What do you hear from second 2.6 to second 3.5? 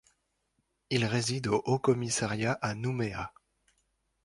à Nouméa.